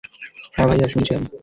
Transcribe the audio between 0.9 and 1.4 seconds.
শুনেছি আমি।